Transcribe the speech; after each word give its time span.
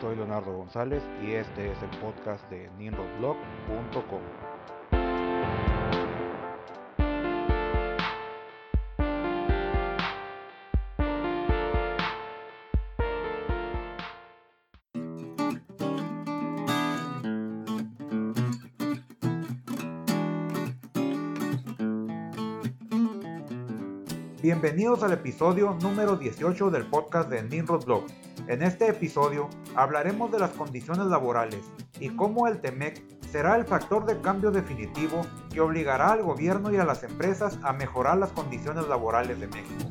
soy 0.00 0.16
Leonardo 0.16 0.52
González 0.52 1.02
y 1.22 1.32
este 1.32 1.72
es 1.72 1.82
el 1.82 1.90
podcast 2.00 2.48
de 2.50 2.70
ninrodblog.com. 2.78 4.20
Bienvenidos 24.42 25.02
al 25.02 25.12
episodio 25.12 25.76
número 25.82 26.16
18 26.16 26.70
del 26.70 26.86
podcast 26.86 27.28
de 27.28 27.42
Ninrod 27.42 27.84
Blog. 27.84 28.04
En 28.48 28.62
este 28.62 28.88
episodio 28.88 29.48
hablaremos 29.74 30.30
de 30.30 30.38
las 30.38 30.50
condiciones 30.50 31.06
laborales 31.06 31.64
y 31.98 32.10
cómo 32.10 32.46
el 32.46 32.60
TEMEC 32.60 33.02
será 33.28 33.56
el 33.56 33.64
factor 33.64 34.06
de 34.06 34.20
cambio 34.20 34.52
definitivo 34.52 35.22
que 35.52 35.60
obligará 35.60 36.12
al 36.12 36.22
gobierno 36.22 36.72
y 36.72 36.76
a 36.76 36.84
las 36.84 37.02
empresas 37.02 37.58
a 37.64 37.72
mejorar 37.72 38.18
las 38.18 38.30
condiciones 38.30 38.86
laborales 38.86 39.40
de 39.40 39.48
México. 39.48 39.90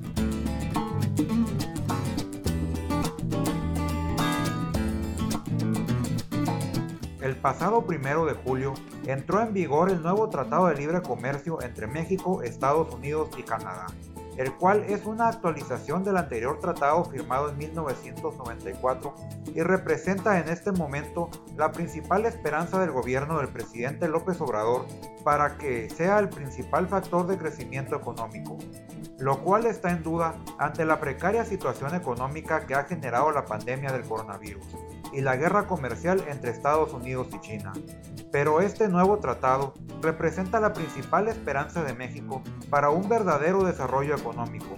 El 7.22 7.35
pasado 7.35 7.85
primero 7.85 8.26
de 8.26 8.35
julio 8.35 8.74
entró 9.05 9.41
en 9.41 9.52
vigor 9.52 9.90
el 9.90 10.02
nuevo 10.02 10.30
Tratado 10.30 10.68
de 10.68 10.76
Libre 10.76 11.02
Comercio 11.02 11.62
entre 11.62 11.88
México, 11.88 12.41
Estados 12.41 12.94
Unidos 12.94 13.32
y 13.38 13.44
Canadá, 13.44 13.88
el 14.38 14.53
cual 14.53 14.84
es 14.88 15.05
una 15.05 15.27
actualización 15.27 16.03
del 16.03 16.17
anterior 16.17 16.59
tratado 16.59 17.05
firmado 17.05 17.49
en 17.49 17.57
1994 17.57 19.15
y 19.54 19.62
representa 19.62 20.40
en 20.40 20.49
este 20.49 20.71
momento 20.71 21.29
la 21.55 21.71
principal 21.71 22.26
esperanza 22.26 22.79
del 22.79 22.91
gobierno 22.91 23.37
del 23.37 23.49
presidente 23.49 24.07
López 24.07 24.40
Obrador 24.41 24.85
para 25.23 25.57
que 25.57 25.90
sea 25.90 26.20
el 26.20 26.29
principal 26.29 26.87
factor 26.87 27.27
de 27.27 27.37
crecimiento 27.37 27.95
económico, 27.95 28.57
lo 29.18 29.41
cual 29.41 29.65
está 29.65 29.91
en 29.91 30.04
duda 30.04 30.35
ante 30.60 30.85
la 30.85 30.99
precaria 30.99 31.45
situación 31.45 31.95
económica 31.95 32.65
que 32.65 32.76
ha 32.76 32.84
generado 32.84 33.32
la 33.32 33.45
pandemia 33.45 33.91
del 33.91 34.04
coronavirus 34.04 34.65
y 35.16 35.21
la 35.21 35.38
guerra 35.38 35.66
comercial 35.66 36.24
entre 36.27 36.52
Estados 36.52 36.94
Unidos 36.94 37.27
y 37.34 37.40
China. 37.40 37.71
Pero 38.32 38.60
este 38.60 38.90
nuevo 38.90 39.20
tratado 39.20 39.74
representa 40.02 40.60
la 40.60 40.74
principal 40.74 41.30
esperanza 41.30 41.84
de 41.84 41.94
México 41.94 42.44
para 42.70 42.90
un 42.90 43.07
verdadero 43.07 43.63
desarrollo 43.63 44.16
económico, 44.16 44.77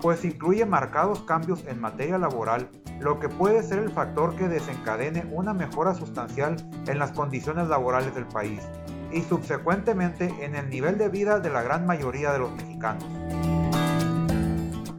pues 0.00 0.24
incluye 0.24 0.64
marcados 0.64 1.22
cambios 1.22 1.64
en 1.66 1.80
materia 1.80 2.16
laboral, 2.16 2.70
lo 3.00 3.20
que 3.20 3.28
puede 3.28 3.62
ser 3.62 3.80
el 3.80 3.90
factor 3.90 4.36
que 4.36 4.48
desencadene 4.48 5.26
una 5.30 5.52
mejora 5.52 5.94
sustancial 5.94 6.56
en 6.86 6.98
las 6.98 7.12
condiciones 7.12 7.68
laborales 7.68 8.14
del 8.14 8.26
país 8.26 8.62
y 9.12 9.20
subsecuentemente 9.22 10.32
en 10.40 10.54
el 10.56 10.70
nivel 10.70 10.98
de 10.98 11.08
vida 11.08 11.40
de 11.40 11.50
la 11.50 11.62
gran 11.62 11.86
mayoría 11.86 12.32
de 12.32 12.38
los 12.38 12.52
mexicanos. 12.52 13.04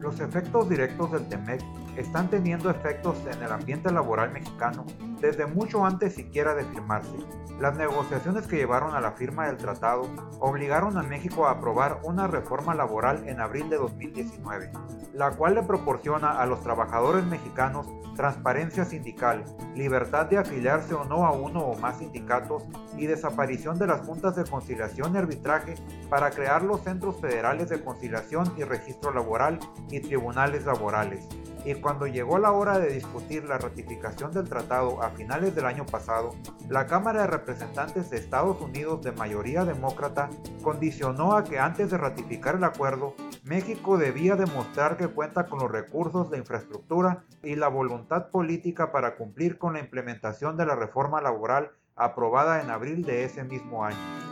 Los 0.00 0.20
efectos 0.20 0.68
directos 0.68 1.10
del 1.10 1.28
TEMEC 1.28 1.60
están 1.96 2.28
teniendo 2.28 2.70
efectos 2.70 3.16
en 3.30 3.42
el 3.42 3.52
ambiente 3.52 3.92
laboral 3.92 4.32
mexicano 4.32 4.84
desde 5.20 5.46
mucho 5.46 5.84
antes 5.84 6.14
siquiera 6.14 6.54
de 6.54 6.64
firmarse. 6.64 7.16
Las 7.60 7.76
negociaciones 7.76 8.46
que 8.46 8.56
llevaron 8.56 8.94
a 8.94 9.00
la 9.00 9.12
firma 9.12 9.46
del 9.46 9.56
tratado 9.56 10.08
obligaron 10.40 10.98
a 10.98 11.02
México 11.02 11.46
a 11.46 11.52
aprobar 11.52 12.00
una 12.02 12.26
reforma 12.26 12.74
laboral 12.74 13.26
en 13.26 13.40
abril 13.40 13.70
de 13.70 13.76
2019, 13.76 14.70
la 15.14 15.30
cual 15.30 15.54
le 15.54 15.62
proporciona 15.62 16.32
a 16.32 16.44
los 16.44 16.62
trabajadores 16.62 17.24
mexicanos 17.24 17.88
transparencia 18.14 18.84
sindical, 18.84 19.44
libertad 19.74 20.26
de 20.26 20.38
afiliarse 20.38 20.94
o 20.94 21.04
no 21.04 21.26
a 21.26 21.32
uno 21.32 21.60
o 21.60 21.78
más 21.78 21.98
sindicatos 21.98 22.64
y 22.96 23.06
desaparición 23.06 23.78
de 23.78 23.86
las 23.86 24.00
juntas 24.06 24.36
de 24.36 24.44
conciliación 24.44 25.14
y 25.14 25.18
arbitraje 25.18 25.74
para 26.08 26.30
crear 26.30 26.62
los 26.62 26.82
centros 26.82 27.20
federales 27.20 27.68
de 27.68 27.82
conciliación 27.82 28.52
y 28.56 28.64
registro 28.64 29.12
laboral 29.12 29.58
y 29.90 30.00
tribunales 30.00 30.64
laborales 30.64 31.28
y 31.66 31.74
cuando 31.74 32.06
llegó 32.06 32.38
la 32.38 32.52
hora 32.52 32.78
de 32.78 32.92
discutir 32.92 33.44
la 33.44 33.58
ratificación 33.58 34.30
del 34.30 34.48
tratado 34.48 35.02
a 35.06 35.10
finales 35.10 35.54
del 35.54 35.66
año 35.66 35.86
pasado, 35.86 36.34
la 36.68 36.86
Cámara 36.86 37.22
de 37.22 37.26
Representantes 37.28 38.10
de 38.10 38.18
Estados 38.18 38.60
Unidos 38.60 39.02
de 39.02 39.12
mayoría 39.12 39.64
demócrata 39.64 40.28
condicionó 40.62 41.36
a 41.36 41.44
que 41.44 41.60
antes 41.60 41.90
de 41.90 41.96
ratificar 41.96 42.56
el 42.56 42.64
acuerdo, 42.64 43.14
México 43.44 43.98
debía 43.98 44.34
demostrar 44.34 44.96
que 44.96 45.06
cuenta 45.06 45.46
con 45.46 45.60
los 45.60 45.70
recursos 45.70 46.30
de 46.30 46.38
infraestructura 46.38 47.24
y 47.42 47.54
la 47.54 47.68
voluntad 47.68 48.30
política 48.30 48.90
para 48.90 49.16
cumplir 49.16 49.58
con 49.58 49.74
la 49.74 49.80
implementación 49.80 50.56
de 50.56 50.66
la 50.66 50.74
reforma 50.74 51.20
laboral 51.20 51.70
aprobada 51.94 52.60
en 52.60 52.70
abril 52.70 53.04
de 53.04 53.24
ese 53.24 53.44
mismo 53.44 53.84
año. 53.84 54.25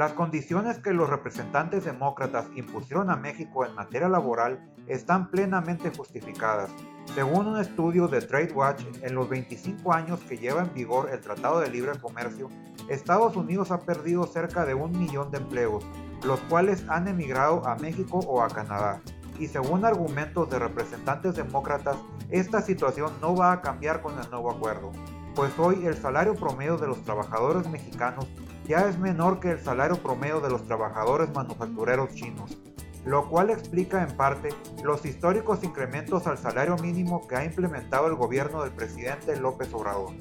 Las 0.00 0.14
condiciones 0.14 0.78
que 0.78 0.94
los 0.94 1.10
representantes 1.10 1.84
demócratas 1.84 2.46
impusieron 2.56 3.10
a 3.10 3.16
México 3.16 3.66
en 3.66 3.74
materia 3.74 4.08
laboral 4.08 4.58
están 4.86 5.30
plenamente 5.30 5.92
justificadas. 5.94 6.70
Según 7.14 7.48
un 7.48 7.60
estudio 7.60 8.08
de 8.08 8.22
TradeWatch, 8.22 8.82
en 9.02 9.14
los 9.14 9.28
25 9.28 9.92
años 9.92 10.18
que 10.20 10.38
lleva 10.38 10.62
en 10.62 10.72
vigor 10.72 11.10
el 11.12 11.20
Tratado 11.20 11.60
de 11.60 11.68
Libre 11.68 11.98
Comercio, 11.98 12.48
Estados 12.88 13.36
Unidos 13.36 13.70
ha 13.72 13.80
perdido 13.80 14.26
cerca 14.26 14.64
de 14.64 14.72
un 14.72 14.98
millón 14.98 15.30
de 15.32 15.36
empleos, 15.36 15.84
los 16.24 16.40
cuales 16.48 16.82
han 16.88 17.06
emigrado 17.06 17.68
a 17.68 17.76
México 17.76 18.20
o 18.20 18.40
a 18.40 18.48
Canadá. 18.48 19.02
Y 19.38 19.48
según 19.48 19.84
argumentos 19.84 20.48
de 20.48 20.60
representantes 20.60 21.36
demócratas, 21.36 21.98
esta 22.30 22.62
situación 22.62 23.12
no 23.20 23.36
va 23.36 23.52
a 23.52 23.60
cambiar 23.60 24.00
con 24.00 24.18
el 24.18 24.30
nuevo 24.30 24.50
acuerdo, 24.50 24.92
pues 25.34 25.52
hoy 25.58 25.84
el 25.84 25.94
salario 25.94 26.34
promedio 26.36 26.78
de 26.78 26.86
los 26.86 27.02
trabajadores 27.02 27.68
mexicanos 27.68 28.26
ya 28.70 28.88
es 28.88 29.00
menor 29.00 29.40
que 29.40 29.50
el 29.50 29.58
salario 29.58 30.00
promedio 30.00 30.40
de 30.40 30.48
los 30.48 30.64
trabajadores 30.64 31.34
manufactureros 31.34 32.14
chinos, 32.14 32.56
lo 33.04 33.28
cual 33.28 33.50
explica 33.50 34.00
en 34.00 34.16
parte 34.16 34.50
los 34.84 35.04
históricos 35.04 35.64
incrementos 35.64 36.28
al 36.28 36.38
salario 36.38 36.76
mínimo 36.76 37.26
que 37.26 37.34
ha 37.34 37.44
implementado 37.44 38.06
el 38.06 38.14
gobierno 38.14 38.62
del 38.62 38.70
presidente 38.70 39.36
López 39.36 39.74
Obrador. 39.74 40.12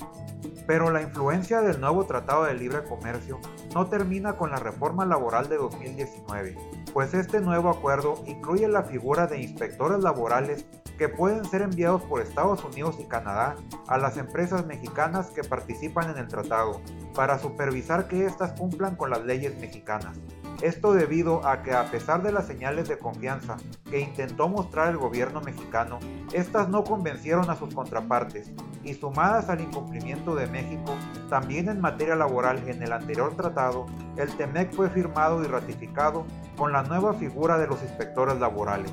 Pero 0.65 0.89
la 0.89 1.03
influencia 1.03 1.61
del 1.61 1.79
nuevo 1.79 2.05
Tratado 2.05 2.45
de 2.45 2.55
Libre 2.55 2.83
Comercio 2.85 3.39
no 3.75 3.85
termina 3.85 4.35
con 4.35 4.49
la 4.49 4.57
reforma 4.57 5.05
laboral 5.05 5.47
de 5.47 5.57
2019, 5.57 6.57
pues 6.93 7.13
este 7.13 7.39
nuevo 7.39 7.69
acuerdo 7.69 8.23
incluye 8.25 8.67
la 8.67 8.83
figura 8.83 9.27
de 9.27 9.41
inspectores 9.41 10.01
laborales 10.01 10.65
que 10.97 11.09
pueden 11.09 11.45
ser 11.45 11.61
enviados 11.61 12.03
por 12.03 12.21
Estados 12.21 12.63
Unidos 12.63 12.97
y 12.99 13.05
Canadá 13.05 13.55
a 13.87 13.97
las 13.97 14.17
empresas 14.17 14.65
mexicanas 14.65 15.31
que 15.31 15.43
participan 15.43 16.09
en 16.11 16.17
el 16.17 16.27
tratado 16.27 16.81
para 17.15 17.39
supervisar 17.39 18.07
que 18.07 18.25
éstas 18.25 18.51
cumplan 18.59 18.95
con 18.95 19.09
las 19.09 19.23
leyes 19.23 19.57
mexicanas. 19.59 20.19
Esto 20.61 20.93
debido 20.93 21.47
a 21.47 21.63
que 21.63 21.73
a 21.73 21.85
pesar 21.85 22.21
de 22.21 22.33
las 22.33 22.45
señales 22.45 22.89
de 22.89 22.97
confianza 22.97 23.55
que 23.89 24.01
intentó 24.01 24.49
mostrar 24.49 24.89
el 24.89 24.97
gobierno 24.97 25.39
mexicano, 25.39 25.99
estas 26.33 26.67
no 26.67 26.83
convencieron 26.83 27.49
a 27.49 27.55
sus 27.55 27.73
contrapartes 27.73 28.51
y 28.83 28.93
sumadas 28.93 29.49
al 29.49 29.61
incumplimiento 29.61 30.35
de 30.35 30.47
México, 30.47 30.95
también 31.29 31.69
en 31.69 31.79
materia 31.79 32.15
laboral 32.15 32.61
en 32.67 32.83
el 32.83 32.91
anterior 32.91 33.35
tratado, 33.35 33.85
el 34.17 34.35
TEMEC 34.35 34.73
fue 34.73 34.89
firmado 34.89 35.41
y 35.43 35.47
ratificado 35.47 36.25
con 36.57 36.73
la 36.73 36.83
nueva 36.83 37.13
figura 37.13 37.57
de 37.57 37.67
los 37.67 37.81
inspectores 37.81 38.37
laborales 38.37 38.91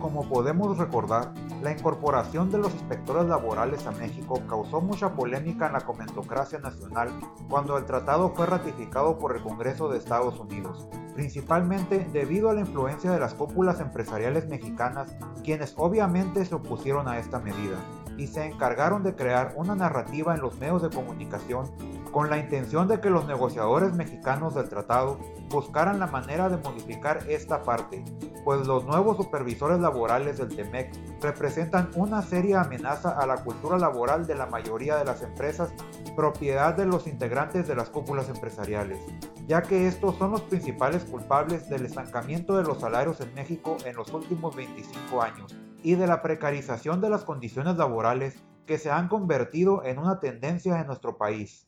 como 0.00 0.28
podemos 0.28 0.78
recordar, 0.78 1.32
la 1.62 1.72
incorporación 1.72 2.50
de 2.50 2.58
los 2.58 2.72
inspectores 2.72 3.26
laborales 3.26 3.86
a 3.86 3.92
México 3.92 4.42
causó 4.48 4.80
mucha 4.80 5.14
polémica 5.14 5.66
en 5.66 5.74
la 5.74 5.82
comentocracia 5.82 6.58
nacional 6.58 7.10
cuando 7.48 7.76
el 7.76 7.84
tratado 7.84 8.30
fue 8.34 8.46
ratificado 8.46 9.18
por 9.18 9.36
el 9.36 9.42
Congreso 9.42 9.88
de 9.88 9.98
Estados 9.98 10.40
Unidos, 10.40 10.88
principalmente 11.14 12.08
debido 12.12 12.48
a 12.50 12.54
la 12.54 12.60
influencia 12.60 13.10
de 13.12 13.20
las 13.20 13.34
cúpulas 13.34 13.80
empresariales 13.80 14.48
mexicanas, 14.48 15.14
quienes 15.44 15.74
obviamente 15.76 16.44
se 16.44 16.54
opusieron 16.54 17.06
a 17.06 17.18
esta 17.18 17.38
medida 17.38 17.76
y 18.16 18.26
se 18.26 18.44
encargaron 18.44 19.02
de 19.02 19.14
crear 19.14 19.54
una 19.56 19.74
narrativa 19.74 20.34
en 20.34 20.40
los 20.40 20.58
medios 20.58 20.82
de 20.82 20.90
comunicación 20.90 21.70
con 22.12 22.30
la 22.30 22.38
intención 22.38 22.88
de 22.88 23.00
que 23.00 23.10
los 23.10 23.26
negociadores 23.26 23.92
mexicanos 23.92 24.54
del 24.54 24.68
tratado 24.68 25.18
buscaran 25.48 25.98
la 25.98 26.06
manera 26.06 26.48
de 26.48 26.56
modificar 26.56 27.24
esta 27.28 27.62
parte, 27.62 28.04
pues 28.44 28.66
los 28.66 28.84
nuevos 28.84 29.16
supervisores 29.16 29.80
laborales 29.80 30.38
del 30.38 30.54
TEMEC 30.54 30.92
representan 31.20 31.90
una 31.94 32.22
seria 32.22 32.62
amenaza 32.62 33.10
a 33.10 33.26
la 33.26 33.44
cultura 33.44 33.78
laboral 33.78 34.26
de 34.26 34.34
la 34.34 34.46
mayoría 34.46 34.96
de 34.96 35.04
las 35.04 35.22
empresas 35.22 35.72
propiedad 36.16 36.74
de 36.74 36.86
los 36.86 37.06
integrantes 37.06 37.66
de 37.66 37.74
las 37.74 37.90
cúpulas 37.90 38.28
empresariales, 38.28 38.98
ya 39.46 39.62
que 39.62 39.86
estos 39.86 40.16
son 40.16 40.32
los 40.32 40.42
principales 40.42 41.04
culpables 41.04 41.68
del 41.68 41.86
estancamiento 41.86 42.56
de 42.56 42.64
los 42.64 42.80
salarios 42.80 43.20
en 43.20 43.32
México 43.34 43.76
en 43.84 43.96
los 43.96 44.12
últimos 44.12 44.54
25 44.54 45.22
años 45.22 45.56
y 45.82 45.94
de 45.94 46.06
la 46.06 46.22
precarización 46.22 47.00
de 47.00 47.10
las 47.10 47.24
condiciones 47.24 47.76
laborales 47.76 48.42
que 48.66 48.78
se 48.78 48.90
han 48.90 49.08
convertido 49.08 49.84
en 49.84 49.98
una 49.98 50.20
tendencia 50.20 50.78
en 50.80 50.86
nuestro 50.86 51.16
país. 51.16 51.66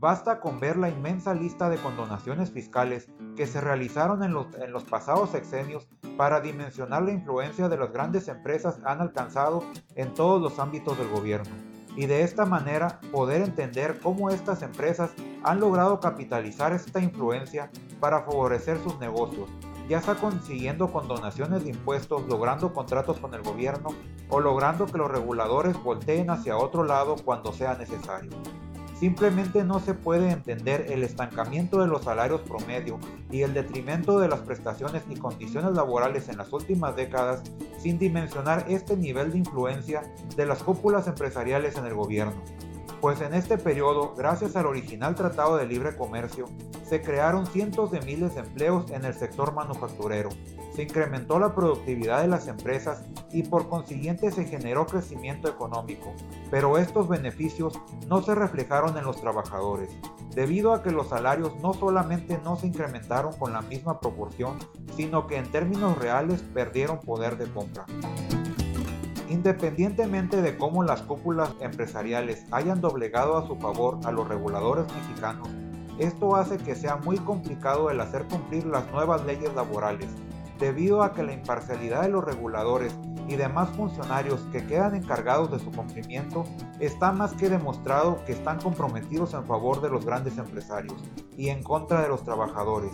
Basta 0.00 0.38
con 0.38 0.60
ver 0.60 0.76
la 0.76 0.88
inmensa 0.88 1.34
lista 1.34 1.68
de 1.68 1.76
condonaciones 1.76 2.52
fiscales 2.52 3.08
que 3.36 3.48
se 3.48 3.60
realizaron 3.60 4.22
en 4.22 4.32
los, 4.32 4.46
en 4.54 4.70
los 4.70 4.84
pasados 4.84 5.30
sexenios 5.30 5.88
para 6.16 6.40
dimensionar 6.40 7.02
la 7.02 7.10
influencia 7.10 7.68
de 7.68 7.78
las 7.78 7.92
grandes 7.92 8.28
empresas 8.28 8.78
han 8.84 9.00
alcanzado 9.00 9.64
en 9.96 10.14
todos 10.14 10.40
los 10.40 10.60
ámbitos 10.60 10.96
del 10.98 11.08
gobierno 11.08 11.50
y 11.96 12.06
de 12.06 12.22
esta 12.22 12.46
manera 12.46 13.00
poder 13.10 13.42
entender 13.42 13.98
cómo 14.00 14.30
estas 14.30 14.62
empresas 14.62 15.10
han 15.42 15.58
logrado 15.58 15.98
capitalizar 15.98 16.72
esta 16.72 17.00
influencia 17.00 17.72
para 17.98 18.22
favorecer 18.22 18.78
sus 18.78 19.00
negocios, 19.00 19.50
ya 19.88 20.00
sea 20.00 20.14
consiguiendo 20.14 20.92
con 20.92 21.08
donaciones 21.08 21.64
de 21.64 21.70
impuestos, 21.70 22.24
logrando 22.28 22.72
contratos 22.72 23.18
con 23.18 23.34
el 23.34 23.42
gobierno 23.42 23.88
o 24.28 24.38
logrando 24.38 24.86
que 24.86 24.96
los 24.96 25.10
reguladores 25.10 25.76
volteen 25.82 26.30
hacia 26.30 26.56
otro 26.56 26.84
lado 26.84 27.16
cuando 27.24 27.52
sea 27.52 27.74
necesario. 27.74 28.30
Simplemente 28.98 29.62
no 29.62 29.78
se 29.78 29.94
puede 29.94 30.32
entender 30.32 30.86
el 30.88 31.04
estancamiento 31.04 31.80
de 31.80 31.86
los 31.86 32.02
salarios 32.02 32.40
promedio 32.40 32.98
y 33.30 33.42
el 33.42 33.54
detrimento 33.54 34.18
de 34.18 34.28
las 34.28 34.40
prestaciones 34.40 35.04
y 35.08 35.14
condiciones 35.14 35.72
laborales 35.72 36.28
en 36.28 36.36
las 36.36 36.52
últimas 36.52 36.96
décadas 36.96 37.42
sin 37.78 37.98
dimensionar 38.00 38.64
este 38.68 38.96
nivel 38.96 39.30
de 39.30 39.38
influencia 39.38 40.02
de 40.34 40.46
las 40.46 40.64
cúpulas 40.64 41.06
empresariales 41.06 41.76
en 41.76 41.86
el 41.86 41.94
gobierno. 41.94 42.42
Pues 43.00 43.20
en 43.20 43.32
este 43.32 43.58
periodo, 43.58 44.14
gracias 44.16 44.56
al 44.56 44.66
original 44.66 45.14
Tratado 45.14 45.56
de 45.56 45.66
Libre 45.66 45.96
Comercio, 45.96 46.46
se 46.84 47.00
crearon 47.00 47.46
cientos 47.46 47.92
de 47.92 48.00
miles 48.00 48.34
de 48.34 48.40
empleos 48.40 48.90
en 48.90 49.04
el 49.04 49.14
sector 49.14 49.54
manufacturero, 49.54 50.30
se 50.74 50.82
incrementó 50.82 51.38
la 51.38 51.54
productividad 51.54 52.22
de 52.22 52.28
las 52.28 52.48
empresas 52.48 53.04
y 53.30 53.44
por 53.44 53.68
consiguiente 53.68 54.32
se 54.32 54.46
generó 54.46 54.86
crecimiento 54.86 55.48
económico, 55.48 56.12
pero 56.50 56.76
estos 56.76 57.08
beneficios 57.08 57.78
no 58.08 58.20
se 58.22 58.34
reflejaron 58.34 58.98
en 58.98 59.04
los 59.04 59.20
trabajadores, 59.20 59.90
debido 60.34 60.74
a 60.74 60.82
que 60.82 60.90
los 60.90 61.08
salarios 61.08 61.54
no 61.62 61.74
solamente 61.74 62.40
no 62.42 62.56
se 62.56 62.66
incrementaron 62.66 63.32
con 63.32 63.52
la 63.52 63.62
misma 63.62 64.00
proporción, 64.00 64.58
sino 64.96 65.28
que 65.28 65.36
en 65.36 65.50
términos 65.52 65.96
reales 65.98 66.42
perdieron 66.42 66.98
poder 66.98 67.38
de 67.38 67.46
compra. 67.46 67.86
Independientemente 69.28 70.40
de 70.40 70.56
cómo 70.56 70.82
las 70.82 71.02
cúpulas 71.02 71.50
empresariales 71.60 72.46
hayan 72.50 72.80
doblegado 72.80 73.36
a 73.36 73.46
su 73.46 73.56
favor 73.56 73.98
a 74.04 74.12
los 74.12 74.26
reguladores 74.26 74.86
mexicanos, 74.94 75.48
esto 75.98 76.36
hace 76.36 76.56
que 76.56 76.74
sea 76.74 76.96
muy 76.96 77.18
complicado 77.18 77.90
el 77.90 78.00
hacer 78.00 78.24
cumplir 78.24 78.64
las 78.66 78.90
nuevas 78.90 79.24
leyes 79.26 79.54
laborales, 79.54 80.08
debido 80.58 81.02
a 81.02 81.12
que 81.12 81.22
la 81.22 81.34
imparcialidad 81.34 82.02
de 82.02 82.08
los 82.08 82.24
reguladores 82.24 82.94
y 83.28 83.36
demás 83.36 83.68
funcionarios 83.70 84.40
que 84.50 84.64
quedan 84.64 84.94
encargados 84.94 85.50
de 85.50 85.58
su 85.58 85.70
cumplimiento 85.70 86.44
está 86.80 87.12
más 87.12 87.34
que 87.34 87.50
demostrado 87.50 88.24
que 88.24 88.32
están 88.32 88.58
comprometidos 88.58 89.34
en 89.34 89.44
favor 89.44 89.82
de 89.82 89.90
los 89.90 90.06
grandes 90.06 90.38
empresarios 90.38 90.96
y 91.36 91.50
en 91.50 91.62
contra 91.62 92.00
de 92.00 92.08
los 92.08 92.24
trabajadores, 92.24 92.92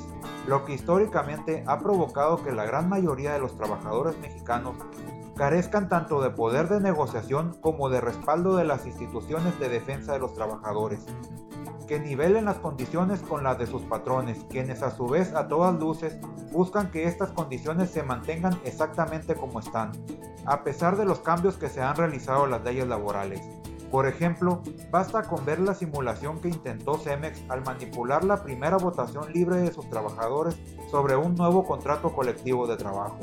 lo 0.48 0.64
que 0.64 0.75
históricamente 0.75 1.62
ha 1.66 1.78
provocado 1.78 2.42
que 2.42 2.52
la 2.52 2.64
gran 2.64 2.88
mayoría 2.88 3.34
de 3.34 3.40
los 3.40 3.56
trabajadores 3.56 4.19
mexicanos 4.19 4.75
carezcan 5.36 5.88
tanto 5.88 6.22
de 6.22 6.31
poder 6.31 6.69
de 6.69 6.81
negociación 6.81 7.56
como 7.60 7.88
de 7.88 8.00
respaldo 8.00 8.56
de 8.56 8.64
las 8.64 8.86
instituciones 8.86 9.58
de 9.58 9.69
defensa 9.69 10.12
de 10.12 10.20
los 10.20 10.34
trabajadores, 10.34 11.04
que 11.88 11.98
nivelen 11.98 12.44
las 12.44 12.58
condiciones 12.58 13.20
con 13.20 13.44
las 13.44 13.58
de 13.58 13.66
sus 13.66 13.82
patrones, 13.82 14.44
quienes 14.48 14.82
a 14.82 14.90
su 14.90 15.06
vez 15.06 15.34
a 15.34 15.48
todas 15.48 15.78
luces 15.78 16.16
buscan 16.52 16.90
que 16.90 17.04
estas 17.04 17.31
condiciones 17.31 17.90
se 17.90 18.02
mantengan 18.02 18.58
exactamente 18.64 19.34
como 19.34 19.60
están, 19.60 19.92
a 20.46 20.62
pesar 20.62 20.96
de 20.96 21.04
los 21.04 21.19
cambios 21.20 21.56
que 21.56 21.69
se 21.69 21.82
han 21.82 21.96
realizado 21.96 22.44
en 22.44 22.52
las 22.52 22.64
leyes 22.64 22.87
laborales. 22.87 23.40
Por 23.90 24.08
ejemplo, 24.08 24.62
basta 24.90 25.22
con 25.22 25.44
ver 25.44 25.60
la 25.60 25.75
simulación 25.75 26.40
que 26.40 26.48
intentó 26.48 26.98
Cemex 26.98 27.42
al 27.48 27.62
manipular 27.64 28.25
la 28.25 28.42
primera 28.42 28.76
votación 28.76 29.32
libre 29.32 29.58
de 29.58 29.72
sus 29.72 29.88
trabajadores 29.88 30.56
sobre 30.90 31.16
un 31.16 31.34
nuevo 31.37 31.64
contrato 31.64 32.12
colectivo 32.12 32.66
de 32.66 32.76
trabajo. 32.76 33.19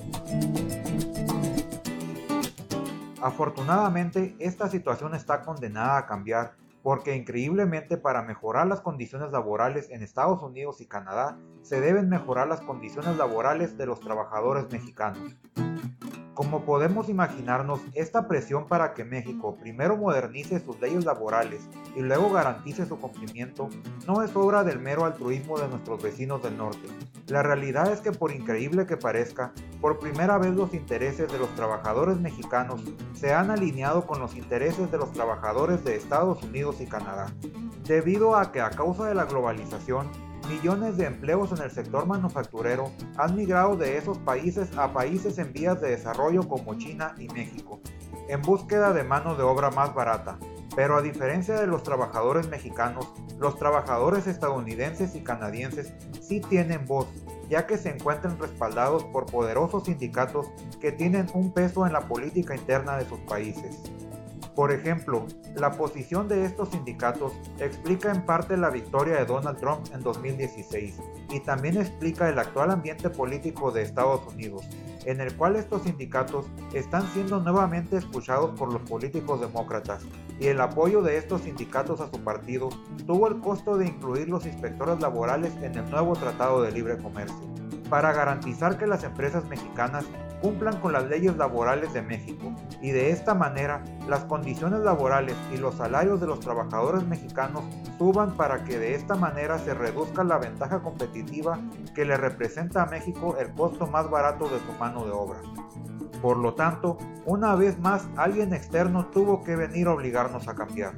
Afortunadamente, 3.22 4.36
esta 4.40 4.68
situación 4.68 5.14
está 5.14 5.42
condenada 5.42 5.98
a 5.98 6.06
cambiar 6.08 6.56
porque 6.82 7.16
increíblemente 7.16 7.96
para 7.98 8.24
mejorar 8.24 8.66
las 8.66 8.82
condiciones 8.82 9.32
laborales 9.32 9.92
en 9.92 10.02
Estados 10.02 10.42
Unidos 10.42 10.82
y 10.82 10.88
Canadá 10.88 11.38
se 11.62 11.80
deben 11.80 12.10
mejorar 12.10 12.48
las 12.48 12.62
condiciones 12.62 13.18
laborales 13.18 13.78
de 13.78 13.86
los 13.86 14.00
trabajadores 14.00 14.72
mexicanos. 14.72 15.38
Como 16.42 16.66
podemos 16.66 17.08
imaginarnos, 17.08 17.82
esta 17.94 18.28
presión 18.28 18.66
para 18.68 18.96
que 18.96 19.06
México 19.06 19.56
primero 19.62 19.96
modernice 19.96 20.60
sus 20.60 20.82
leyes 20.82 21.06
laborales 21.06 21.70
y 21.96 22.02
luego 22.02 22.32
garantice 22.32 22.88
su 22.88 23.00
cumplimiento 23.00 23.70
no 24.08 24.24
es 24.24 24.36
obra 24.36 24.64
del 24.64 24.80
mero 24.80 25.06
altruismo 25.06 25.60
de 25.60 25.68
nuestros 25.68 26.02
vecinos 26.02 26.42
del 26.42 26.58
norte. 26.58 26.88
La 27.28 27.44
realidad 27.44 27.94
es 27.94 28.02
que 28.02 28.12
por 28.12 28.32
increíble 28.32 28.88
que 28.88 28.98
parezca, 28.98 29.54
por 29.82 30.00
primera 30.00 30.40
vez 30.40 30.56
los 30.56 30.74
intereses 30.74 31.32
de 31.32 31.38
los 31.38 31.54
trabajadores 31.54 32.20
mexicanos 32.20 32.82
se 33.14 33.36
han 33.36 33.52
alineado 33.52 34.08
con 34.08 34.20
los 34.20 34.36
intereses 34.36 34.90
de 34.92 34.98
los 34.98 35.12
trabajadores 35.12 35.84
de 35.84 35.96
Estados 35.96 36.42
Unidos 36.42 36.82
y 36.82 36.88
Canadá, 36.88 37.28
debido 37.86 38.36
a 38.36 38.52
que 38.52 38.62
a 38.62 38.72
causa 38.72 39.06
de 39.06 39.14
la 39.14 39.26
globalización 39.26 40.10
millones 40.52 40.98
de 40.98 41.06
empleos 41.06 41.52
en 41.54 41.64
el 41.64 41.72
sector 41.72 42.06
manufacturero 42.06 42.92
han 43.18 43.36
migrado 43.36 43.78
de 43.78 43.98
esos 43.98 44.18
países 44.20 44.78
a 44.78 44.92
países 44.92 45.38
en 45.38 45.54
vías 45.54 45.80
de 45.80 45.92
desarrollo 45.92 46.48
como 46.48 46.78
China 46.78 47.16
y 47.18 47.28
México, 47.30 47.80
en 48.28 48.42
búsqueda 48.42 48.92
de 48.92 49.04
mano 49.04 49.36
de 49.36 49.44
obra 49.44 49.72
más 49.72 49.94
barata. 49.96 50.38
Pero 50.76 50.98
a 50.98 51.02
diferencia 51.02 51.56
de 51.60 51.68
los 51.68 51.84
trabajadores 51.84 52.50
mexicanos, 52.50 53.08
los 53.40 53.58
trabajadores 53.58 54.28
estadounidenses 54.28 55.16
y 55.16 55.24
canadienses 55.24 55.94
sí 56.22 56.42
tienen 56.42 56.86
voz, 56.86 57.08
ya 57.50 57.66
que 57.66 57.78
se 57.78 57.90
encuentran 57.90 58.38
respaldados 58.38 59.06
por 59.06 59.26
poderosos 59.28 59.86
sindicatos 59.86 60.48
que 60.82 60.92
tienen 60.92 61.28
un 61.34 61.54
peso 61.54 61.86
en 61.88 61.94
la 61.94 62.08
política 62.08 62.56
interna 62.56 62.98
de 62.98 63.08
sus 63.08 63.20
países. 63.22 63.82
Por 64.56 64.74
ejemplo, 64.74 65.28
la 65.56 65.72
posición 65.72 66.28
de 66.28 66.44
estos 66.44 66.70
sindicatos 66.70 67.32
explica 67.60 68.12
en 68.12 68.26
parte 68.26 68.58
la 68.58 68.70
victoria 68.70 69.16
de 69.16 69.26
Donald 69.26 69.58
Trump 69.60 69.86
en 69.94 70.02
2016 70.02 71.00
y 71.30 71.40
también 71.40 71.78
explica 71.78 72.28
el 72.28 72.38
actual 72.38 72.72
ambiente 72.72 73.10
político 73.10 73.72
de 73.72 73.84
Estados 73.84 74.22
Unidos, 74.34 74.68
en 75.06 75.22
el 75.22 75.36
cual 75.38 75.56
estos 75.56 75.84
sindicatos 75.84 76.48
están 76.74 77.08
siendo 77.14 77.40
nuevamente 77.40 77.96
escuchados 77.96 78.52
por 78.60 78.74
los 78.74 78.82
políticos 78.82 79.40
demócratas 79.40 80.04
y 80.38 80.48
el 80.48 80.60
apoyo 80.60 81.02
de 81.02 81.18
estos 81.18 81.42
sindicatos 81.42 82.02
a 82.02 82.12
su 82.12 82.20
partido 82.22 82.70
tuvo 83.08 83.30
el 83.30 83.40
costo 83.40 83.78
de 83.78 83.88
incluir 83.88 84.28
los 84.28 84.46
inspectores 84.46 85.00
laborales 85.00 85.54
en 85.62 85.78
el 85.78 85.90
nuevo 85.90 86.14
Tratado 86.14 86.62
de 86.62 86.72
Libre 86.72 86.98
Comercio, 86.98 87.48
para 87.90 88.12
garantizar 88.12 88.78
que 88.78 88.88
las 88.88 89.04
empresas 89.06 89.46
mexicanas 89.46 90.04
cumplan 90.42 90.80
con 90.82 90.92
las 90.92 91.08
leyes 91.08 91.38
laborales 91.38 91.94
de 91.94 92.02
México 92.02 92.54
y 92.82 92.92
de 92.92 93.12
esta 93.12 93.34
manera 93.34 93.84
las 94.08 94.26
condiciones 94.26 94.82
laborales 94.82 95.36
y 95.54 95.58
los 95.58 95.76
salarios 95.76 96.20
de 96.20 96.28
los 96.28 96.40
trabajadores 96.40 97.04
mexicanos 97.06 97.64
suban 97.98 98.36
para 98.36 98.64
que 98.64 98.80
de 98.80 98.96
esta 98.96 99.16
manera 99.16 99.60
se 99.60 99.74
reduzca 99.74 100.24
la 100.24 100.38
ventaja 100.38 100.82
competitiva 100.82 101.60
que 101.94 102.06
le 102.06 102.18
representa 102.18 102.84
a 102.84 102.88
México 102.88 103.38
el 103.40 103.52
costo 103.54 103.88
más 103.88 104.10
barato 104.10 104.46
de 104.46 104.60
su 104.60 104.72
mano 104.80 105.06
de 105.06 105.12
obra. 105.12 105.40
Por 106.22 106.38
lo 106.38 106.54
tanto, 106.54 106.98
una 107.26 107.56
vez 107.56 107.80
más 107.80 108.08
alguien 108.16 108.54
externo 108.54 109.08
tuvo 109.08 109.44
que 109.44 109.56
venir 109.56 109.88
a 109.88 109.94
obligarnos 109.94 110.48
a 110.48 110.56
cambiar. 110.56 110.94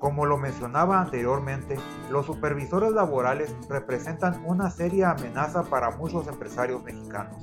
Como 0.00 0.24
lo 0.24 0.38
mencionaba 0.38 1.02
anteriormente, 1.02 1.76
los 2.10 2.24
supervisores 2.24 2.90
laborales 2.92 3.54
representan 3.68 4.42
una 4.46 4.70
seria 4.70 5.10
amenaza 5.10 5.64
para 5.64 5.90
muchos 5.90 6.26
empresarios 6.26 6.82
mexicanos, 6.82 7.36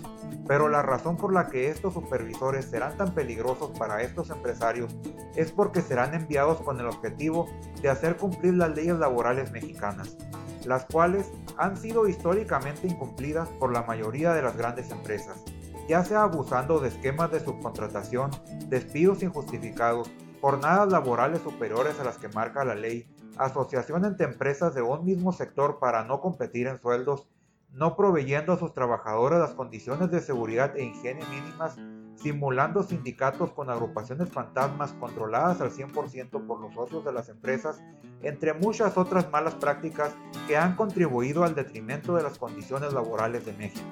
pero 0.47 0.67
la 0.67 0.81
razón 0.81 1.17
por 1.17 1.31
la 1.31 1.49
que 1.49 1.69
estos 1.69 1.93
supervisores 1.93 2.65
serán 2.65 2.97
tan 2.97 3.13
peligrosos 3.13 3.77
para 3.77 4.01
estos 4.01 4.31
empresarios 4.31 4.97
es 5.35 5.51
porque 5.51 5.83
serán 5.83 6.15
enviados 6.15 6.59
con 6.61 6.79
el 6.79 6.87
objetivo 6.87 7.47
de 7.79 7.89
hacer 7.89 8.17
cumplir 8.17 8.55
las 8.55 8.75
leyes 8.75 8.97
laborales 8.97 9.51
mexicanas, 9.51 10.17
las 10.65 10.85
cuales 10.85 11.31
han 11.57 11.77
sido 11.77 12.07
históricamente 12.07 12.87
incumplidas 12.87 13.49
por 13.59 13.71
la 13.71 13.83
mayoría 13.83 14.33
de 14.33 14.41
las 14.41 14.57
grandes 14.57 14.89
empresas, 14.89 15.43
ya 15.87 16.03
sea 16.03 16.23
abusando 16.23 16.79
de 16.79 16.89
esquemas 16.89 17.31
de 17.31 17.39
subcontratación, 17.39 18.31
despidos 18.67 19.21
injustificados, 19.21 20.09
jornadas 20.47 20.89
laborales 20.89 21.41
superiores 21.41 21.99
a 21.99 22.05
las 22.05 22.19
que 22.19 22.29
marca 22.29 22.63
la 22.63 22.73
ley, 22.73 23.05
asociación 23.37 24.05
entre 24.05 24.27
empresas 24.27 24.73
de 24.73 24.81
un 24.81 25.03
mismo 25.03 25.33
sector 25.33 25.77
para 25.77 26.05
no 26.05 26.21
competir 26.21 26.67
en 26.67 26.79
sueldos, 26.79 27.27
no 27.73 27.97
proveyendo 27.97 28.53
a 28.53 28.57
sus 28.57 28.73
trabajadores 28.73 29.39
las 29.39 29.55
condiciones 29.55 30.09
de 30.09 30.21
seguridad 30.21 30.73
e 30.77 30.85
higiene 30.85 31.25
mínimas, 31.25 31.75
simulando 32.15 32.81
sindicatos 32.81 33.51
con 33.51 33.69
agrupaciones 33.69 34.29
fantasmas 34.29 34.93
controladas 34.93 35.59
al 35.59 35.71
100% 35.71 36.47
por 36.47 36.61
los 36.61 36.73
socios 36.73 37.03
de 37.03 37.11
las 37.11 37.27
empresas, 37.27 37.83
entre 38.21 38.53
muchas 38.53 38.97
otras 38.97 39.29
malas 39.29 39.55
prácticas 39.55 40.15
que 40.47 40.55
han 40.55 40.77
contribuido 40.77 41.43
al 41.43 41.55
detrimento 41.55 42.15
de 42.15 42.23
las 42.23 42.37
condiciones 42.37 42.93
laborales 42.93 43.45
de 43.45 43.51
México 43.51 43.83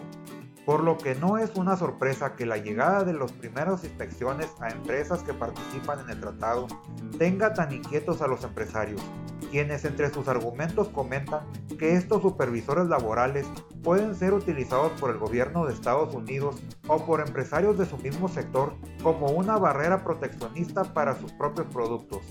por 0.65 0.83
lo 0.83 0.97
que 0.97 1.15
no 1.15 1.37
es 1.37 1.55
una 1.55 1.77
sorpresa 1.77 2.35
que 2.35 2.45
la 2.45 2.57
llegada 2.57 3.03
de 3.03 3.13
las 3.13 3.31
primeras 3.31 3.83
inspecciones 3.83 4.49
a 4.59 4.69
empresas 4.69 5.21
que 5.23 5.33
participan 5.33 5.99
en 5.99 6.09
el 6.09 6.19
tratado 6.19 6.67
tenga 7.19 7.53
tan 7.53 7.71
inquietos 7.71 8.21
a 8.21 8.27
los 8.27 8.43
empresarios, 8.43 9.01
quienes 9.51 9.85
entre 9.85 10.11
sus 10.11 10.27
argumentos 10.27 10.89
comentan 10.89 11.41
que 11.77 11.95
estos 11.95 12.21
supervisores 12.21 12.87
laborales 12.87 13.45
pueden 13.83 14.15
ser 14.15 14.33
utilizados 14.33 14.91
por 14.99 15.11
el 15.11 15.17
gobierno 15.17 15.65
de 15.65 15.73
Estados 15.73 16.13
Unidos 16.15 16.61
o 16.87 17.05
por 17.05 17.21
empresarios 17.21 17.77
de 17.77 17.85
su 17.85 17.97
mismo 17.97 18.27
sector 18.27 18.73
como 19.03 19.27
una 19.27 19.57
barrera 19.57 20.03
proteccionista 20.03 20.83
para 20.93 21.15
sus 21.15 21.31
propios 21.33 21.67
productos. 21.67 22.23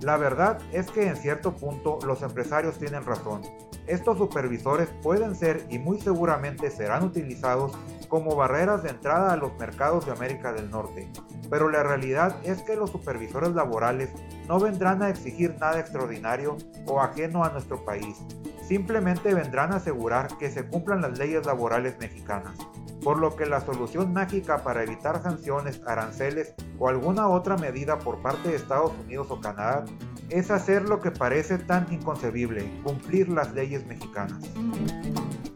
La 0.00 0.16
verdad 0.16 0.58
es 0.72 0.90
que 0.90 1.06
en 1.06 1.16
cierto 1.16 1.54
punto 1.54 1.98
los 2.06 2.22
empresarios 2.22 2.78
tienen 2.78 3.04
razón. 3.04 3.42
Estos 3.88 4.18
supervisores 4.18 4.90
pueden 5.02 5.34
ser 5.34 5.64
y 5.70 5.78
muy 5.78 5.98
seguramente 5.98 6.70
serán 6.70 7.04
utilizados 7.04 7.72
como 8.08 8.36
barreras 8.36 8.82
de 8.82 8.90
entrada 8.90 9.32
a 9.32 9.36
los 9.36 9.58
mercados 9.58 10.04
de 10.04 10.12
América 10.12 10.52
del 10.52 10.70
Norte, 10.70 11.10
pero 11.48 11.70
la 11.70 11.82
realidad 11.82 12.36
es 12.44 12.60
que 12.62 12.76
los 12.76 12.90
supervisores 12.90 13.54
laborales 13.54 14.10
no 14.46 14.60
vendrán 14.60 15.02
a 15.02 15.08
exigir 15.08 15.56
nada 15.58 15.80
extraordinario 15.80 16.58
o 16.86 17.00
ajeno 17.00 17.44
a 17.44 17.50
nuestro 17.50 17.82
país, 17.86 18.18
simplemente 18.62 19.32
vendrán 19.32 19.72
a 19.72 19.76
asegurar 19.76 20.36
que 20.36 20.50
se 20.50 20.66
cumplan 20.66 21.00
las 21.00 21.18
leyes 21.18 21.46
laborales 21.46 21.98
mexicanas, 21.98 22.58
por 23.02 23.18
lo 23.18 23.36
que 23.36 23.46
la 23.46 23.62
solución 23.62 24.12
mágica 24.12 24.62
para 24.64 24.82
evitar 24.82 25.22
sanciones, 25.22 25.80
aranceles 25.86 26.54
o 26.78 26.88
alguna 26.88 27.28
otra 27.28 27.56
medida 27.56 27.98
por 27.98 28.20
parte 28.20 28.50
de 28.50 28.56
Estados 28.56 28.92
Unidos 29.02 29.28
o 29.30 29.40
Canadá 29.40 29.86
es 30.30 30.50
hacer 30.50 30.88
lo 30.88 31.00
que 31.00 31.10
parece 31.10 31.58
tan 31.58 31.86
inconcebible, 31.92 32.70
cumplir 32.82 33.28
las 33.28 33.54
leyes 33.54 33.86
mexicanas. 33.86 34.42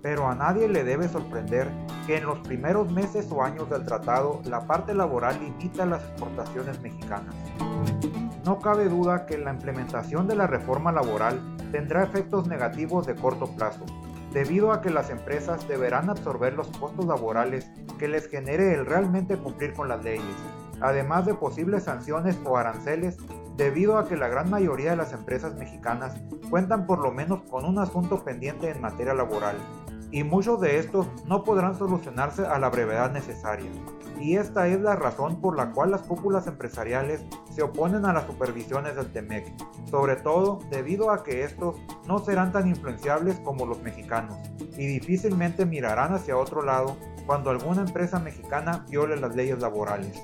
Pero 0.00 0.28
a 0.28 0.34
nadie 0.34 0.68
le 0.68 0.82
debe 0.82 1.08
sorprender 1.08 1.68
que 2.06 2.16
en 2.16 2.26
los 2.26 2.38
primeros 2.40 2.90
meses 2.90 3.28
o 3.30 3.42
años 3.42 3.68
del 3.70 3.84
tratado 3.84 4.40
la 4.44 4.66
parte 4.66 4.94
laboral 4.94 5.38
limita 5.40 5.86
las 5.86 6.02
exportaciones 6.02 6.80
mexicanas. 6.80 7.34
No 8.44 8.58
cabe 8.58 8.88
duda 8.88 9.26
que 9.26 9.38
la 9.38 9.52
implementación 9.52 10.26
de 10.26 10.34
la 10.34 10.46
reforma 10.46 10.90
laboral 10.90 11.40
tendrá 11.70 12.02
efectos 12.02 12.48
negativos 12.48 13.06
de 13.06 13.14
corto 13.14 13.46
plazo, 13.54 13.84
debido 14.32 14.72
a 14.72 14.80
que 14.80 14.90
las 14.90 15.10
empresas 15.10 15.68
deberán 15.68 16.10
absorber 16.10 16.54
los 16.54 16.68
costos 16.78 17.04
laborales 17.04 17.70
que 17.98 18.08
les 18.08 18.28
genere 18.28 18.74
el 18.74 18.86
realmente 18.86 19.36
cumplir 19.36 19.74
con 19.74 19.88
las 19.88 20.02
leyes, 20.02 20.24
además 20.80 21.26
de 21.26 21.34
posibles 21.34 21.84
sanciones 21.84 22.36
o 22.44 22.56
aranceles 22.56 23.16
debido 23.56 23.98
a 23.98 24.08
que 24.08 24.16
la 24.16 24.28
gran 24.28 24.50
mayoría 24.50 24.90
de 24.90 24.96
las 24.96 25.12
empresas 25.12 25.54
mexicanas 25.54 26.14
cuentan 26.50 26.86
por 26.86 26.98
lo 26.98 27.12
menos 27.12 27.42
con 27.50 27.64
un 27.64 27.78
asunto 27.78 28.24
pendiente 28.24 28.70
en 28.70 28.80
materia 28.80 29.14
laboral, 29.14 29.56
y 30.10 30.24
muchos 30.24 30.60
de 30.60 30.78
estos 30.78 31.06
no 31.26 31.42
podrán 31.42 31.74
solucionarse 31.74 32.46
a 32.46 32.58
la 32.58 32.68
brevedad 32.68 33.10
necesaria. 33.10 33.70
Y 34.20 34.36
esta 34.36 34.68
es 34.68 34.78
la 34.80 34.94
razón 34.94 35.40
por 35.40 35.56
la 35.56 35.72
cual 35.72 35.90
las 35.90 36.02
cúpulas 36.02 36.46
empresariales 36.46 37.24
se 37.50 37.62
oponen 37.62 38.04
a 38.04 38.12
las 38.12 38.26
supervisiones 38.26 38.94
del 38.94 39.10
TEMEC, 39.10 39.52
sobre 39.90 40.16
todo 40.16 40.60
debido 40.70 41.10
a 41.10 41.24
que 41.24 41.44
estos 41.44 41.76
no 42.06 42.18
serán 42.18 42.52
tan 42.52 42.68
influenciables 42.68 43.40
como 43.40 43.66
los 43.66 43.82
mexicanos, 43.82 44.36
y 44.76 44.86
difícilmente 44.86 45.66
mirarán 45.66 46.14
hacia 46.14 46.36
otro 46.36 46.62
lado 46.62 46.96
cuando 47.26 47.50
alguna 47.50 47.82
empresa 47.82 48.18
mexicana 48.18 48.84
viole 48.88 49.16
las 49.16 49.34
leyes 49.34 49.60
laborales. 49.60 50.22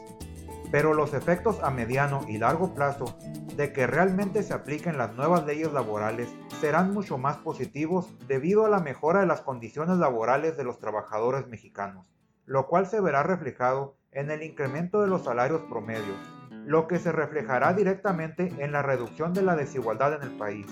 Pero 0.71 0.95
los 0.95 1.15
efectos 1.15 1.63
a 1.63 1.71
mediano 1.71 2.21
y 2.29 2.39
largo 2.39 2.75
plazo 2.75 3.17
de 3.57 3.73
que 3.73 3.87
realmente 3.87 4.43
se 4.43 4.55
apliquen 4.55 4.99
las 4.99 5.15
nuevas 5.15 5.45
leyes 5.47 5.73
laborales 5.73 6.29
serán 6.61 6.93
mucho 6.93 7.19
más 7.19 7.39
positivos 7.39 8.07
debido 8.29 8.65
a 8.65 8.69
la 8.69 8.81
mejora 8.81 9.21
de 9.21 9.27
las 9.27 9.41
condiciones 9.41 9.97
laborales 9.99 10.57
de 10.57 10.65
los 10.65 10.79
trabajadores 10.79 11.49
mexicanos, 11.49 12.07
lo 12.45 12.67
cual 12.67 12.87
se 12.87 13.01
verá 13.01 13.23
reflejado 13.23 13.97
en 14.13 14.31
el 14.31 14.43
incremento 14.43 15.01
de 15.01 15.09
los 15.09 15.25
salarios 15.25 15.63
promedios, 15.69 16.19
lo 16.51 16.87
que 16.87 16.99
se 16.99 17.13
reflejará 17.13 17.73
directamente 17.73 18.53
en 18.59 18.73
la 18.73 18.83
reducción 18.83 19.33
de 19.33 19.43
la 19.43 19.57
desigualdad 19.57 20.15
en 20.15 20.23
el 20.23 20.37
país, 20.37 20.67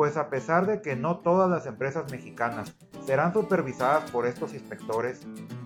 pues 0.00 0.16
a 0.16 0.30
pesar 0.30 0.64
de 0.66 0.80
que 0.80 0.96
no 0.96 1.18
todas 1.18 1.50
las 1.50 1.66
empresas 1.66 2.10
mexicanas 2.10 2.74
serán 3.04 3.34
supervisadas 3.34 4.10
por 4.10 4.24
estos 4.24 4.54
inspectores, 4.54 5.20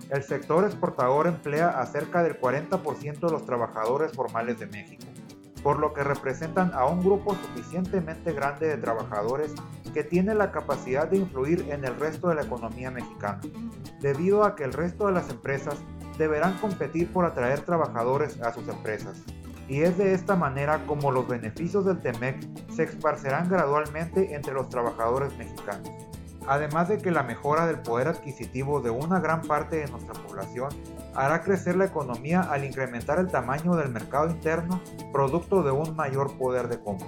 el 0.09 0.23
sector 0.23 0.65
exportador 0.65 1.27
emplea 1.27 1.69
a 1.69 1.85
cerca 1.85 2.21
del 2.21 2.37
40% 2.37 3.19
de 3.21 3.31
los 3.31 3.45
trabajadores 3.45 4.11
formales 4.11 4.59
de 4.59 4.65
México 4.65 5.05
por 5.63 5.79
lo 5.79 5.93
que 5.93 6.03
representan 6.03 6.73
a 6.73 6.85
un 6.85 6.99
grupo 6.99 7.33
suficientemente 7.33 8.33
grande 8.33 8.67
de 8.67 8.75
trabajadores 8.75 9.53
que 9.93 10.03
tiene 10.03 10.35
la 10.35 10.51
capacidad 10.51 11.07
de 11.07 11.17
influir 11.17 11.67
en 11.69 11.85
el 11.85 11.97
resto 11.97 12.27
de 12.27 12.35
la 12.35 12.43
economía 12.43 12.91
mexicana, 12.91 13.39
debido 14.01 14.43
a 14.43 14.57
que 14.57 14.65
el 14.65 14.73
resto 14.73 15.07
de 15.07 15.13
las 15.13 15.29
empresas 15.29 15.77
deberán 16.17 16.57
competir 16.57 17.11
por 17.11 17.23
atraer 17.23 17.61
trabajadores 17.61 18.39
a 18.41 18.53
sus 18.53 18.67
empresas. 18.67 19.23
Y 19.67 19.81
es 19.81 19.97
de 19.97 20.13
esta 20.13 20.35
manera 20.35 20.85
como 20.85 21.11
los 21.11 21.27
beneficios 21.27 21.85
del 21.85 21.99
TEMEC 21.99 22.37
se 22.71 22.83
esparcerán 22.83 23.49
gradualmente 23.49 24.35
entre 24.35 24.53
los 24.53 24.69
trabajadores 24.69 25.35
mexicanos 25.37 25.89
además 26.47 26.89
de 26.89 26.97
que 26.97 27.11
la 27.11 27.23
mejora 27.23 27.67
del 27.67 27.79
poder 27.79 28.07
adquisitivo 28.07 28.81
de 28.81 28.89
una 28.89 29.19
gran 29.19 29.41
parte 29.41 29.77
de 29.77 29.87
nuestra 29.87 30.13
población 30.13 30.69
hará 31.13 31.41
crecer 31.41 31.75
la 31.75 31.85
economía 31.85 32.41
al 32.41 32.63
incrementar 32.63 33.19
el 33.19 33.27
tamaño 33.27 33.75
del 33.75 33.89
mercado 33.89 34.29
interno 34.29 34.81
producto 35.11 35.63
de 35.63 35.71
un 35.71 35.95
mayor 35.95 36.37
poder 36.37 36.67
de 36.67 36.79
compra. 36.79 37.07